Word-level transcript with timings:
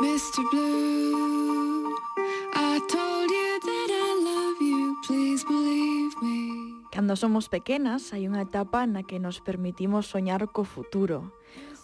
Mr. 0.00 0.48
Blue, 0.50 1.92
I 2.54 2.78
told 2.86 3.30
you 3.30 3.58
that 3.66 3.90
I 3.90 4.10
love 4.22 4.62
you, 4.62 4.96
please 5.04 5.42
believe 5.44 6.14
me. 6.22 6.86
Cando 6.92 7.16
somos 7.16 7.50
pequenas, 7.50 8.14
hai 8.14 8.30
unha 8.30 8.46
etapa 8.46 8.86
na 8.86 9.02
que 9.02 9.18
nos 9.18 9.42
permitimos 9.42 10.06
soñar 10.06 10.46
co 10.54 10.62
futuro. 10.62 11.34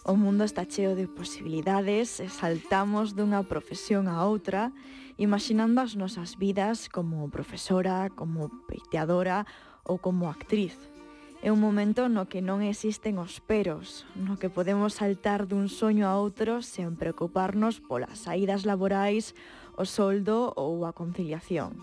O 0.07 0.15
mundo 0.15 0.47
está 0.47 0.63
cheo 0.63 0.95
de 0.95 1.11
posibilidades 1.11 2.23
e 2.23 2.31
saltamos 2.31 3.19
dunha 3.19 3.43
profesión 3.43 4.07
a 4.07 4.23
outra, 4.23 4.71
imaginando 5.19 5.83
as 5.83 5.99
nosas 5.99 6.39
vidas 6.39 6.87
como 6.87 7.27
profesora, 7.27 8.07
como 8.15 8.47
peiteadora 8.63 9.43
ou 9.83 9.99
como 9.99 10.31
actriz. 10.31 10.94
É 11.45 11.51
un 11.51 11.61
momento 11.61 12.09
no 12.09 12.25
que 12.25 12.41
non 12.41 12.65
existen 12.65 13.21
os 13.21 13.37
peros, 13.37 14.09
no 14.17 14.41
que 14.41 14.49
podemos 14.49 14.97
saltar 14.97 15.45
dun 15.45 15.69
soño 15.69 16.09
a 16.09 16.17
outro 16.17 16.65
sen 16.65 16.97
preocuparnos 16.97 17.85
polas 17.85 18.25
saídas 18.25 18.65
laborais, 18.65 19.37
o 19.77 19.85
soldo 19.85 20.57
ou 20.57 20.89
a 20.89 20.91
conciliación. 20.97 21.77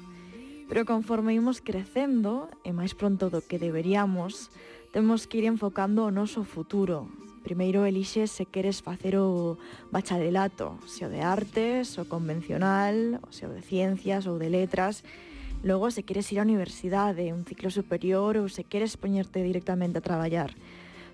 Pero 0.66 0.82
conforme 0.82 1.38
imos 1.38 1.62
crecendo, 1.62 2.50
e 2.66 2.74
máis 2.74 2.98
pronto 2.98 3.30
do 3.30 3.38
que 3.38 3.62
deberíamos, 3.62 4.50
temos 4.90 5.30
que 5.30 5.38
ir 5.38 5.46
enfocando 5.46 6.02
o 6.02 6.10
noso 6.10 6.42
futuro. 6.42 7.06
Primeiro 7.46 7.86
elixe 7.86 8.26
se 8.26 8.50
queres 8.50 8.82
facer 8.82 9.14
o 9.14 9.62
bacharelato, 9.94 10.74
se 10.90 11.06
o 11.06 11.08
de 11.08 11.22
artes, 11.22 12.02
o 12.02 12.10
convencional, 12.10 13.22
o 13.22 13.30
se 13.30 13.46
o 13.46 13.54
de 13.54 13.62
ciencias 13.62 14.26
ou 14.26 14.42
de 14.42 14.50
letras, 14.50 15.06
e 15.06 15.31
Logo, 15.62 15.92
se 15.92 16.02
queres 16.02 16.26
ir 16.34 16.40
á 16.40 16.42
universidade, 16.42 17.30
un 17.30 17.46
ciclo 17.46 17.70
superior 17.70 18.34
ou 18.34 18.50
se 18.50 18.66
queres 18.66 18.98
poñerte 18.98 19.46
directamente 19.46 20.02
a 20.02 20.06
traballar. 20.06 20.58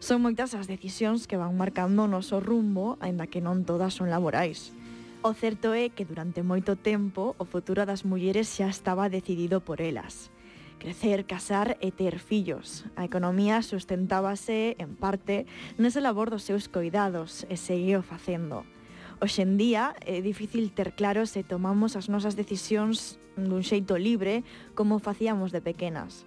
Son 0.00 0.24
moitas 0.24 0.56
as 0.56 0.64
decisións 0.64 1.28
que 1.28 1.36
van 1.36 1.52
marcando 1.52 2.08
o 2.08 2.10
noso 2.10 2.40
rumbo, 2.40 2.96
aínda 3.04 3.28
que 3.28 3.44
non 3.44 3.68
todas 3.68 3.92
son 3.92 4.08
laborais. 4.08 4.72
O 5.20 5.36
certo 5.36 5.76
é 5.76 5.92
que 5.92 6.08
durante 6.08 6.40
moito 6.40 6.80
tempo 6.80 7.36
o 7.36 7.44
futuro 7.44 7.84
das 7.84 8.08
mulleres 8.08 8.48
xa 8.48 8.72
estaba 8.72 9.12
decidido 9.12 9.60
por 9.60 9.84
elas. 9.84 10.32
Crecer, 10.80 11.28
casar 11.28 11.76
e 11.84 11.92
ter 11.92 12.16
fillos. 12.16 12.88
A 12.96 13.04
economía 13.04 13.60
sustentábase, 13.60 14.80
en 14.80 14.96
parte, 14.96 15.44
nese 15.76 16.00
labor 16.00 16.32
dos 16.32 16.48
seus 16.48 16.72
coidados 16.72 17.44
e 17.52 17.60
seguiu 17.60 18.00
facendo. 18.00 18.64
Hoxe 19.20 19.44
en 19.44 19.60
día 19.60 19.92
é 20.08 20.24
difícil 20.24 20.72
ter 20.72 20.96
claro 20.96 21.28
se 21.28 21.44
tomamos 21.44 22.00
as 22.00 22.08
nosas 22.08 22.32
decisións 22.32 23.20
dun 23.46 23.62
xeito 23.62 23.94
libre 23.94 24.42
como 24.74 24.98
facíamos 24.98 25.54
de 25.54 25.62
pequenas. 25.62 26.26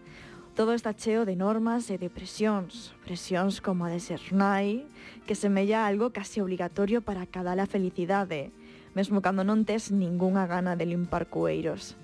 Todo 0.56 0.72
está 0.72 0.96
cheo 0.96 1.28
de 1.28 1.36
normas 1.36 1.92
e 1.92 2.00
de 2.00 2.08
presións, 2.08 2.96
presións 3.04 3.60
como 3.60 3.84
a 3.84 3.92
de 3.92 4.00
Sernai, 4.00 4.88
que 5.28 5.36
semella 5.36 5.88
algo 5.88 6.16
casi 6.16 6.40
obligatorio 6.40 7.04
para 7.04 7.28
cada 7.28 7.56
la 7.56 7.68
felicidade, 7.68 8.52
mesmo 8.92 9.24
cando 9.24 9.48
non 9.48 9.64
tes 9.64 9.96
ningunha 9.96 10.48
gana 10.48 10.76
de 10.76 10.88
limpar 10.88 11.32
cueiros. 11.32 11.96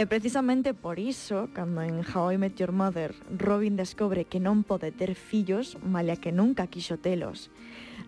E 0.00 0.08
precisamente 0.08 0.72
por 0.72 0.96
iso, 0.96 1.52
cando 1.52 1.84
en 1.84 2.00
How 2.00 2.32
I 2.32 2.36
Met 2.40 2.56
Your 2.56 2.72
Mother 2.72 3.12
Robin 3.36 3.76
descobre 3.76 4.24
que 4.24 4.40
non 4.40 4.64
pode 4.64 4.96
ter 4.96 5.12
fillos 5.12 5.76
malia 5.84 6.16
que 6.16 6.32
nunca 6.32 6.72
quixo 6.72 6.96
telos, 6.96 7.52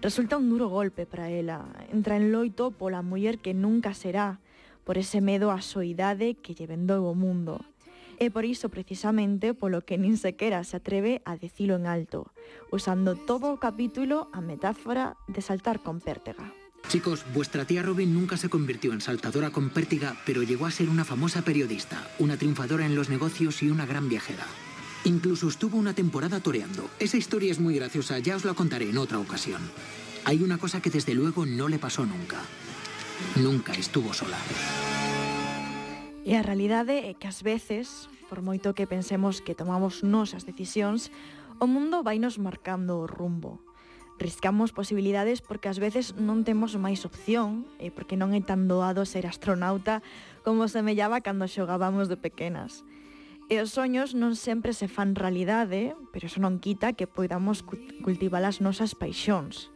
resulta 0.01 0.41
un 0.41 0.49
duro 0.49 0.73
golpe 0.73 1.05
para 1.05 1.29
ela. 1.29 1.69
Entra 1.93 2.17
en 2.17 2.33
loito 2.33 2.73
pola 2.73 3.05
muller 3.05 3.45
que 3.45 3.53
nunca 3.53 3.93
será, 3.93 4.41
por 4.85 4.99
ese 4.99 5.21
medo 5.21 5.51
á 5.51 5.63
soidade 5.63 6.35
que 6.39 6.55
lle 6.55 6.67
vendou 6.67 7.07
o 7.07 7.15
mundo. 7.15 7.63
E 8.23 8.31
por 8.31 8.47
iso 8.47 8.71
precisamente 8.71 9.51
polo 9.55 9.83
que 9.83 9.99
nin 9.99 10.15
sequera 10.15 10.63
se 10.63 10.79
atreve 10.79 11.23
a 11.27 11.35
decilo 11.35 11.75
en 11.75 11.91
alto, 11.91 12.31
usando 12.71 13.19
todo 13.19 13.51
o 13.51 13.59
capítulo 13.59 14.31
a 14.31 14.39
metáfora 14.39 15.19
de 15.27 15.43
saltar 15.43 15.83
con 15.83 15.99
pértega. 15.99 16.55
Chicos, 16.89 17.25
vuestra 17.33 17.65
tía 17.65 17.83
Robin 17.83 18.13
nunca 18.13 18.37
se 18.37 18.51
convirtió 18.51 18.93
en 18.93 19.01
saltadora 19.01 19.51
con 19.51 19.71
pértiga, 19.71 20.17
pero 20.27 20.43
llegó 20.43 20.67
a 20.67 20.71
ser 20.71 20.89
una 20.89 21.05
famosa 21.05 21.43
periodista, 21.43 22.07
una 22.19 22.37
triunfadora 22.37 22.85
en 22.87 22.95
los 22.95 23.09
negocios 23.09 23.63
y 23.63 23.71
una 23.71 23.87
gran 23.87 24.09
viajera. 24.09 24.47
Incluso 25.05 25.49
estuvo 25.49 25.79
una 25.79 25.95
temporada 25.95 26.41
toreando. 26.41 26.89
Esa 26.99 27.17
historia 27.17 27.51
es 27.51 27.59
muy 27.59 27.75
graciosa, 27.75 28.19
ya 28.19 28.37
os 28.37 28.45
la 28.45 28.55
contaré 28.55 28.91
en 28.91 28.99
otra 28.99 29.19
ocasión. 29.19 29.63
Hay 30.25 30.43
una 30.43 30.59
cosa 30.59 30.81
que 30.81 30.91
desde 30.91 31.15
luego 31.15 31.47
no 31.47 31.67
le 31.69 31.79
pasó 31.79 32.07
nunca. 32.07 32.39
nunca 33.37 33.73
estuvo 33.73 34.13
sola. 34.13 34.39
E 36.23 36.39
a 36.39 36.43
realidade 36.47 37.11
é 37.11 37.19
que 37.19 37.27
ás 37.27 37.43
veces, 37.43 38.07
por 38.31 38.47
moito 38.47 38.79
que 38.79 38.87
pensemos 38.87 39.43
que 39.43 39.59
tomamos 39.59 40.07
nos 40.07 40.39
as 40.39 40.47
decisións, 40.47 41.11
o 41.59 41.67
mundo 41.67 42.07
vai 42.07 42.23
nos 42.23 42.39
marcando 42.39 43.03
o 43.03 43.11
rumbo. 43.11 43.59
Riscamos 44.23 44.71
posibilidades 44.71 45.43
porque 45.43 45.67
ás 45.67 45.83
veces 45.83 46.15
non 46.15 46.47
temos 46.47 46.79
máis 46.79 47.03
opción 47.03 47.67
e 47.83 47.91
porque 47.91 48.15
non 48.15 48.31
é 48.39 48.43
tan 48.45 48.71
doado 48.71 49.03
ser 49.03 49.27
astronauta 49.27 49.99
como 50.47 50.71
semellaba 50.71 51.27
cando 51.27 51.51
xogábamos 51.51 52.07
de 52.07 52.15
pequenas. 52.15 52.87
E 53.51 53.59
os 53.59 53.75
soños 53.75 54.15
non 54.15 54.39
sempre 54.39 54.79
se 54.79 54.87
fan 54.87 55.19
realidade, 55.19 55.99
pero 56.15 56.31
eso 56.31 56.39
non 56.39 56.63
quita 56.63 56.95
que 56.95 57.11
poidamos 57.11 57.67
cultivar 58.07 58.47
as 58.47 58.63
nosas 58.63 58.95
paixóns. 58.95 59.75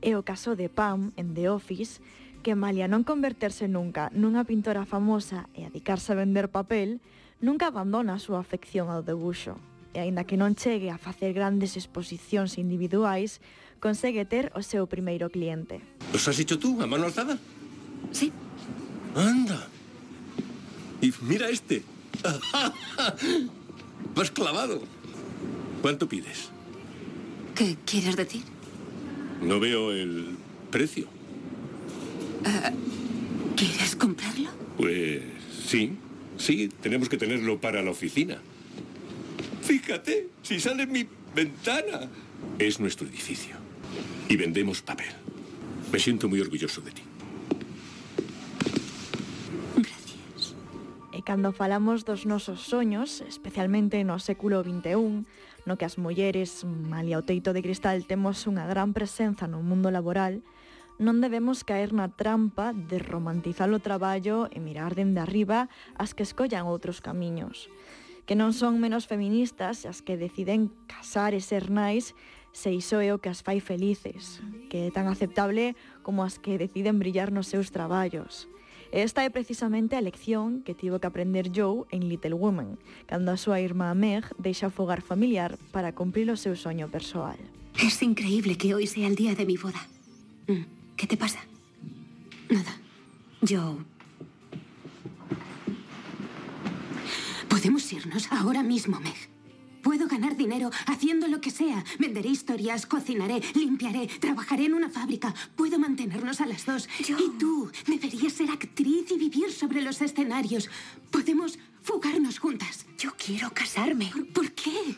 E 0.00 0.16
o 0.16 0.24
caso 0.24 0.56
de 0.56 0.72
Pam 0.72 1.12
en 1.20 1.36
The 1.36 1.52
Office 1.52 2.00
que 2.42 2.58
malia 2.58 2.90
non 2.90 3.06
converterse 3.06 3.70
nunca 3.70 4.10
nunha 4.12 4.42
pintora 4.42 4.84
famosa 4.84 5.46
e 5.54 5.64
adicarse 5.64 6.12
a 6.12 6.18
vender 6.18 6.50
papel, 6.50 7.00
nunca 7.40 7.70
abandona 7.70 8.18
a 8.18 8.22
súa 8.22 8.42
afección 8.42 8.90
ao 8.90 9.06
debuxo. 9.06 9.56
E 9.94 10.02
aínda 10.02 10.26
que 10.26 10.36
non 10.36 10.58
chegue 10.58 10.90
a 10.90 10.98
facer 10.98 11.30
grandes 11.32 11.78
exposicións 11.78 12.58
individuais, 12.58 13.38
consegue 13.78 14.26
ter 14.26 14.50
o 14.58 14.62
seu 14.62 14.90
primeiro 14.90 15.30
cliente. 15.30 15.80
Os 16.10 16.26
has 16.26 16.36
dicho 16.36 16.58
tú, 16.58 16.82
a 16.82 16.86
mano 16.86 17.06
alzada? 17.06 17.38
Sí. 18.10 18.34
Anda. 19.14 19.68
Y 21.00 21.12
mira 21.22 21.50
este. 21.50 21.82
Vas 24.14 24.30
clavado. 24.30 24.82
¿Cuánto 25.82 26.08
pides? 26.08 26.50
¿Qué 27.54 27.76
quieres 27.84 28.16
decir? 28.16 28.42
No 29.42 29.60
veo 29.60 29.92
el 29.92 30.38
precio. 30.70 31.11
Eh, 32.44 32.72
¿Quieres 33.56 33.96
comprarlo? 33.96 34.50
Pues 34.76 35.22
sí, 35.66 35.92
sí, 36.36 36.68
tenemos 36.80 37.08
que 37.08 37.16
tenerlo 37.16 37.60
para 37.60 37.82
la 37.82 37.90
oficina. 37.90 38.38
Fíjate, 39.62 40.28
si 40.42 40.58
sale 40.60 40.84
en 40.84 40.92
mi 40.92 41.06
ventana. 41.34 42.08
Es 42.58 42.80
nuestro 42.80 43.06
edificio. 43.06 43.56
Y 44.28 44.36
vendemos 44.36 44.82
papel. 44.82 45.06
Me 45.92 45.98
siento 45.98 46.28
muy 46.28 46.40
orgulloso 46.40 46.80
de 46.80 46.90
ti. 46.90 47.02
Gracias. 49.76 50.54
E 51.12 51.22
cando 51.22 51.52
falamos 51.52 52.04
dos 52.04 52.26
nosos 52.26 52.60
soños, 52.60 53.22
especialmente 53.28 54.02
no 54.04 54.18
século 54.18 54.62
XXI, 54.64 55.24
no 55.66 55.78
que 55.78 55.86
as 55.86 55.98
mulleres, 55.98 56.64
malia 56.64 57.20
o 57.20 57.26
teito 57.26 57.52
de 57.52 57.62
cristal, 57.62 58.08
temos 58.08 58.48
unha 58.48 58.66
gran 58.66 58.96
presenza 58.96 59.46
no 59.46 59.62
mundo 59.62 59.92
laboral, 59.92 60.42
non 61.00 61.22
debemos 61.22 61.64
caer 61.64 61.94
na 61.96 62.12
trampa 62.12 62.76
de 62.76 63.00
romantizar 63.00 63.70
o 63.70 63.80
traballo 63.80 64.50
e 64.52 64.58
mirar 64.60 64.92
dende 64.92 65.22
arriba 65.22 65.72
as 65.96 66.12
que 66.12 66.26
escollan 66.26 66.68
outros 66.68 67.00
camiños 67.00 67.70
que 68.26 68.38
non 68.38 68.54
son 68.54 68.78
menos 68.78 69.10
feministas 69.10 69.84
as 69.84 70.00
que 70.00 70.20
deciden 70.20 70.70
casar 70.86 71.34
e 71.34 71.40
ser 71.42 71.70
nais 71.72 72.14
se 72.52 72.70
iso 72.70 73.00
é 73.00 73.10
o 73.12 73.18
que 73.18 73.32
as 73.32 73.40
fai 73.40 73.64
felices, 73.64 74.44
que 74.68 74.86
é 74.86 74.90
tan 74.92 75.08
aceptable 75.08 75.72
como 76.04 76.20
as 76.20 76.36
que 76.36 76.60
deciden 76.60 77.00
brillar 77.00 77.32
nos 77.32 77.48
seus 77.48 77.72
traballos. 77.72 78.46
Esta 78.92 79.24
é 79.24 79.32
precisamente 79.32 79.96
a 79.96 80.04
lección 80.04 80.60
que 80.60 80.76
tivo 80.76 81.00
que 81.00 81.08
aprender 81.08 81.48
Joe 81.48 81.88
en 81.88 82.12
Little 82.12 82.36
Woman, 82.36 82.76
cando 83.08 83.32
a 83.32 83.40
súa 83.40 83.64
irmá 83.64 83.96
Meg 83.96 84.28
deixa 84.36 84.68
o 84.68 84.74
fogar 84.74 85.00
familiar 85.00 85.56
para 85.72 85.96
cumprir 85.96 86.28
o 86.28 86.36
seu 86.36 86.52
soño 86.52 86.92
persoal. 86.92 87.40
Es 87.80 88.04
increíble 88.04 88.60
que 88.60 88.76
hoy 88.76 88.84
sea 88.84 89.08
el 89.08 89.16
día 89.16 89.32
de 89.32 89.48
mi 89.48 89.56
boda. 89.56 89.80
Mm. 90.44 90.81
¿Qué 91.02 91.08
te 91.08 91.16
pasa? 91.16 91.40
Nada. 92.48 92.76
Yo... 93.40 93.80
Podemos 97.48 97.92
irnos 97.92 98.30
ahora 98.30 98.62
mismo, 98.62 99.00
Meg. 99.00 99.16
Puedo 99.82 100.06
ganar 100.06 100.36
dinero 100.36 100.70
haciendo 100.86 101.26
lo 101.26 101.40
que 101.40 101.50
sea. 101.50 101.82
Venderé 101.98 102.28
historias, 102.28 102.86
cocinaré, 102.86 103.42
limpiaré, 103.54 104.06
trabajaré 104.06 104.66
en 104.66 104.74
una 104.74 104.90
fábrica. 104.90 105.34
Puedo 105.56 105.80
mantenernos 105.80 106.40
a 106.40 106.46
las 106.46 106.64
dos. 106.66 106.88
Yo- 107.04 107.18
Y 107.18 107.36
tú 107.36 107.68
deberías 107.88 108.32
ser 108.34 108.50
actriz 108.52 109.10
y 109.10 109.18
vivir 109.18 109.50
sobre 109.50 109.82
los 109.82 110.00
escenarios. 110.02 110.70
Podemos 111.10 111.58
fugarnos 111.82 112.38
juntas. 112.38 112.86
Yo 112.96 113.10
quiero 113.16 113.50
casarme. 113.52 114.06
¿Por, 114.12 114.28
por 114.32 114.52
qué? 114.52 114.94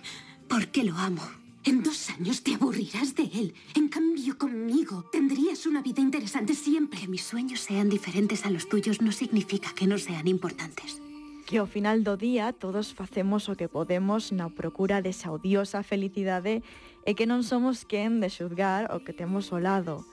Porque 0.49 0.85
lo 0.85 0.99
amo. 0.99 1.23
En 1.67 1.83
dos 1.83 2.11
años 2.11 2.43
te 2.43 2.55
aburrirás 2.55 3.15
de 3.15 3.23
él. 3.23 3.55
En 3.75 3.89
cambio, 3.89 4.37
conmigo 4.37 5.05
tendrías 5.11 5.65
una 5.65 5.81
vida 5.81 6.03
interesante 6.03 6.55
siempre. 6.55 7.01
Que 7.01 7.09
mis 7.09 7.23
sueños 7.25 7.61
sean 7.61 7.89
diferentes 7.89 8.45
a 8.45 8.51
los 8.51 8.69
tuyos 8.69 9.01
no 9.01 9.13
significa 9.13 9.73
que 9.75 9.87
no 9.87 9.97
sean 9.97 10.29
importantes. 10.29 11.01
Que 11.47 11.57
ao 11.57 11.67
final 11.67 12.05
do 12.05 12.21
día 12.21 12.53
todos 12.53 12.93
facemos 12.93 13.49
o 13.49 13.57
que 13.57 13.73
podemos 13.73 14.29
na 14.29 14.53
procura 14.53 15.01
desa 15.01 15.33
odiosa 15.33 15.81
felicidade 15.81 16.61
e 17.09 17.17
que 17.17 17.25
non 17.25 17.41
somos 17.41 17.89
quen 17.89 18.21
de 18.21 18.29
xuzgar 18.29 18.93
o 18.93 19.01
que 19.01 19.17
temos 19.17 19.49
ao 19.49 19.65
lado. 19.65 20.05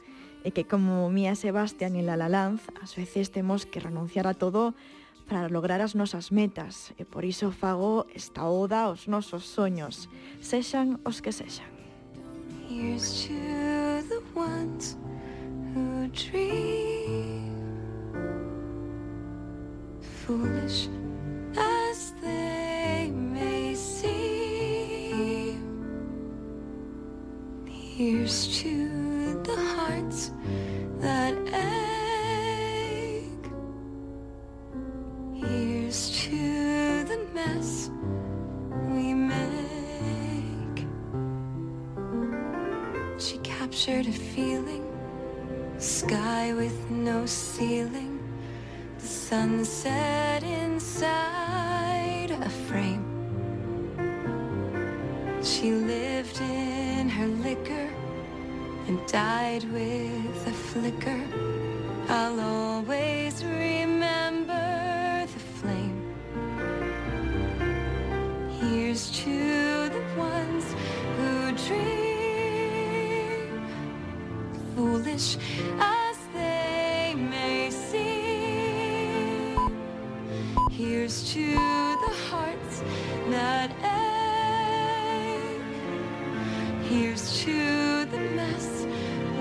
E 0.48 0.56
que 0.56 0.64
como 0.64 1.12
Mía 1.12 1.36
Sebastián 1.36 2.00
e 2.00 2.04
La 2.04 2.16
La 2.16 2.32
Land, 2.32 2.64
ás 2.80 2.96
veces 2.96 3.28
temos 3.28 3.68
que 3.68 3.84
renunciar 3.84 4.24
a 4.24 4.40
todo 4.40 4.72
para 5.32 5.48
lograr 5.48 5.80
as 5.80 5.96
nosas 5.96 6.30
metas 6.30 6.92
e 7.00 7.06
por 7.06 7.24
iso 7.24 7.56
fago 7.56 8.06
esta 8.14 8.44
oda 8.44 8.92
aos 8.92 9.08
nosos 9.08 9.48
soños, 9.48 10.12
sexan 10.44 11.00
os 11.08 11.24
que 11.24 11.32
sexan. 11.32 11.72
Here's 12.68 13.24
to 13.24 14.04
the 14.12 14.20
ones 14.36 15.00
who 15.72 16.12
dream. 16.12 17.48
Foolish. 20.28 21.01
Captured 43.82 44.06
a 44.06 44.12
feeling, 44.12 44.86
sky 45.80 46.54
with 46.54 46.92
no 46.92 47.26
ceiling, 47.26 48.20
the 49.00 49.08
sunset 49.08 50.44
inside 50.44 52.30
a 52.30 52.50
frame. 52.68 53.04
She 55.44 55.72
lived 55.72 56.40
in 56.42 57.10
her 57.10 57.26
liquor 57.26 57.90
and 58.88 59.00
died 59.08 59.64
with 59.72 60.48
a 60.48 60.54
flicker. 60.54 61.24
I'll 62.08 62.40
foolish 75.12 75.38
as 75.80 76.18
they 76.34 77.14
may 77.16 77.70
seem. 77.70 79.18
Here's 80.72 81.34
to 81.34 81.54
the 81.54 82.14
hearts 82.30 82.84
that 83.30 83.72
ache. 83.84 85.62
Here's 86.84 87.42
to 87.44 88.06
the 88.06 88.20
mess 88.36 88.86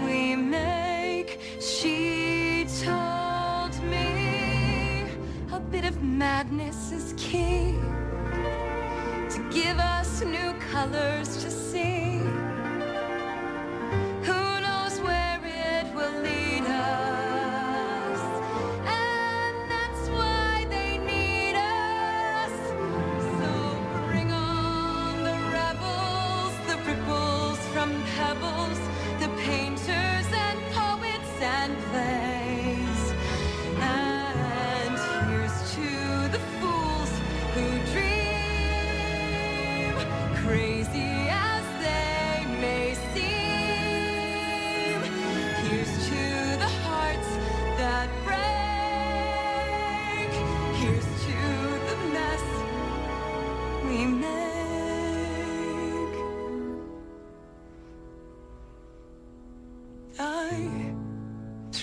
we 0.05 0.37
make. 0.37 1.40
She 1.61 2.67
told 2.82 3.82
me 3.84 5.05
a 5.52 5.61
bit 5.61 5.84
of 5.84 6.02
madness 6.02 6.93
is 6.93 7.14
key 7.17 7.75
to 9.31 9.38
give 9.52 9.78
us 9.78 10.22
new 10.22 10.52
colors 10.72 11.50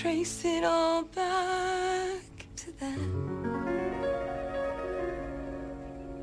trace 0.01 0.45
it 0.45 0.63
all 0.63 1.01
back 1.01 2.21
to 2.55 2.71
then. 2.79 3.09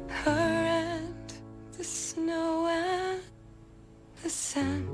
Her 0.09 0.31
and 0.31 1.33
the 1.77 1.83
snow 1.83 2.69
and 2.69 3.21
the 4.23 4.31
sand. 4.31 4.89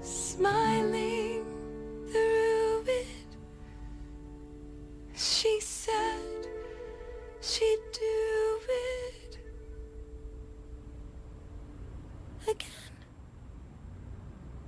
Smile. 0.00 0.69